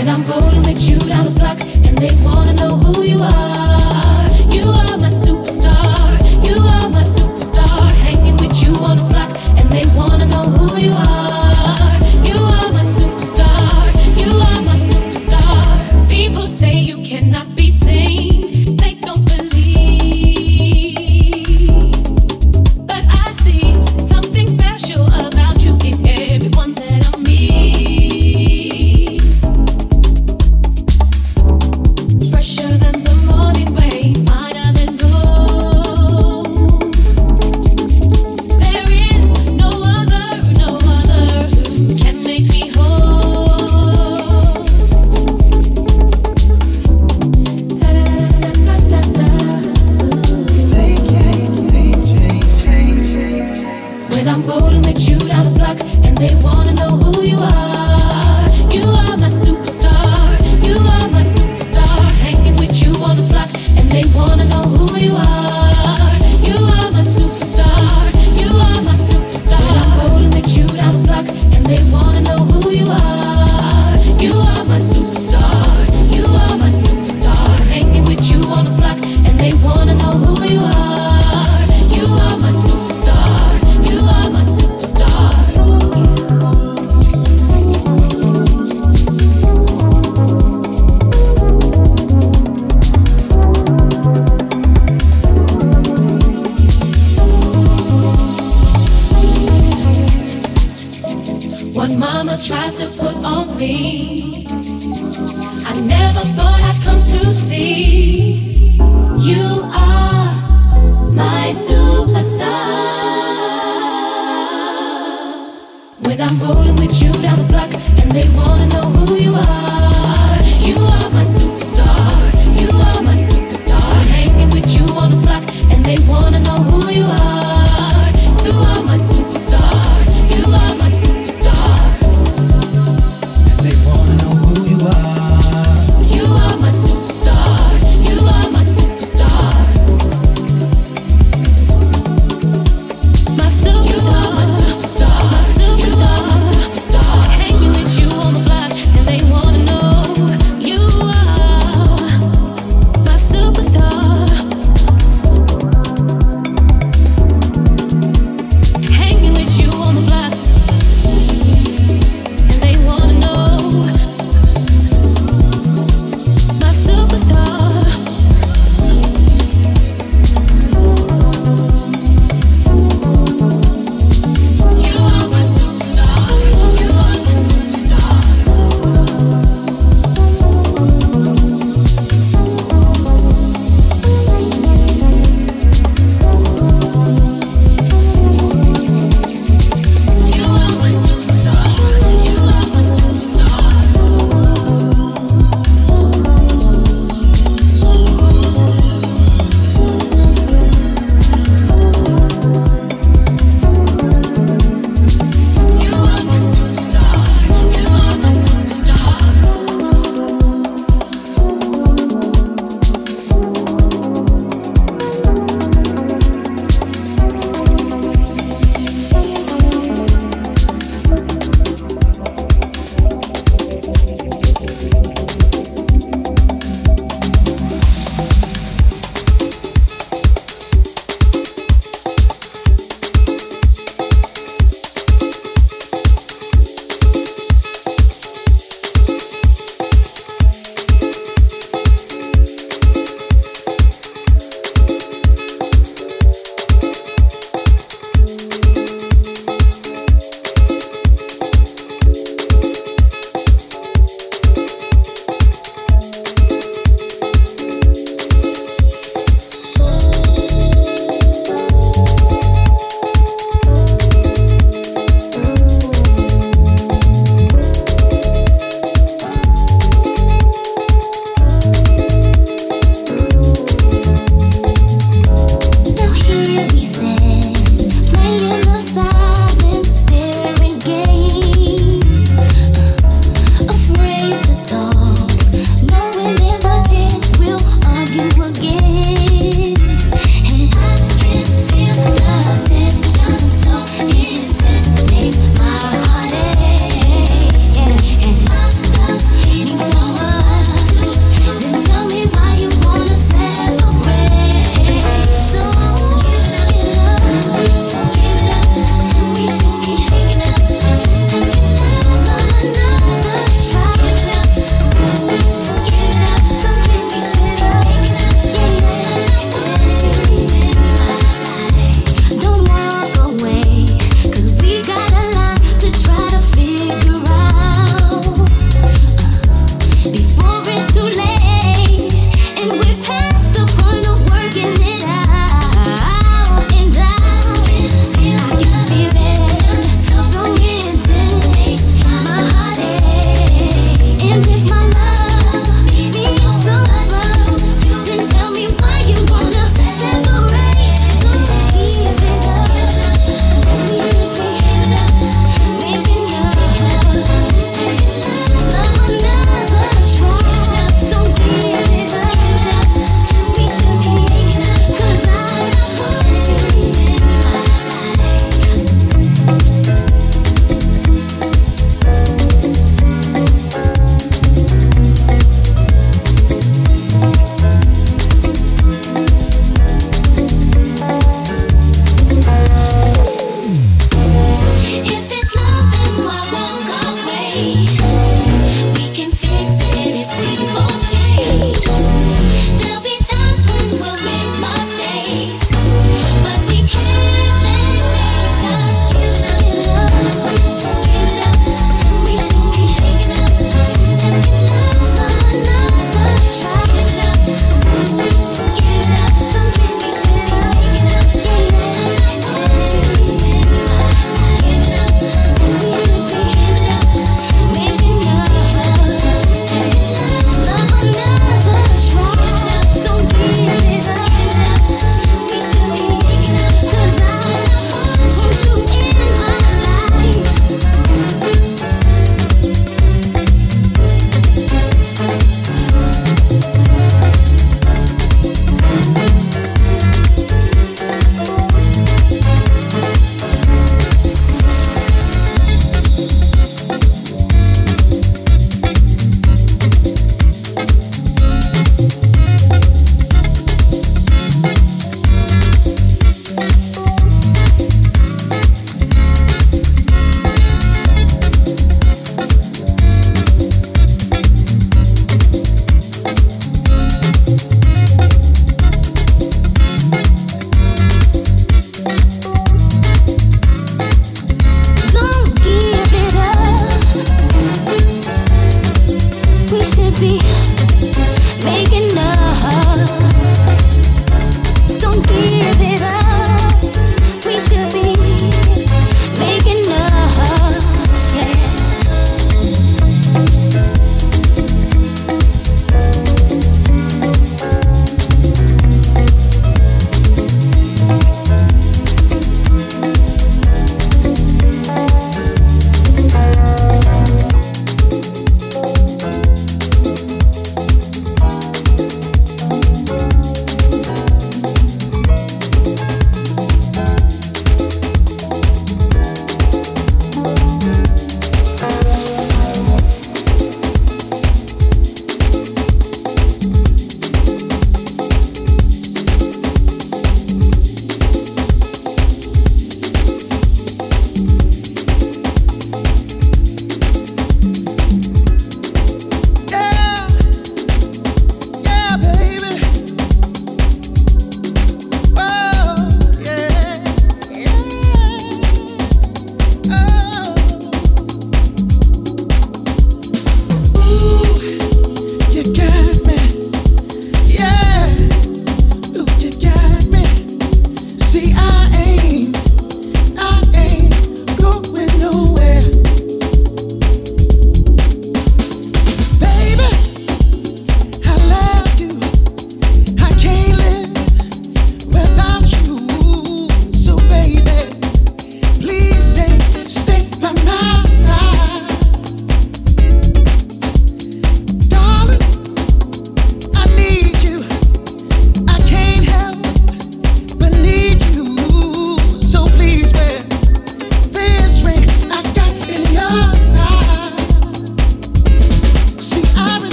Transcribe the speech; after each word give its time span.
and 0.00 0.08
I'm 0.08 0.22
voting. 0.22 0.69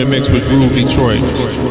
In 0.00 0.08
the 0.08 0.16
mix 0.16 0.30
with 0.30 0.46
Groove 0.48 0.74
Detroit. 0.74 1.69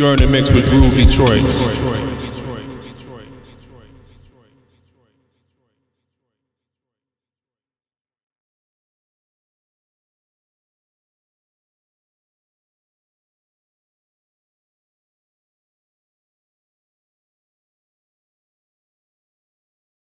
You're 0.00 0.14
in 0.14 0.18
the 0.20 0.28
mix 0.28 0.50
with 0.50 0.66
Groove 0.70 0.94
Detroit. 0.94 1.99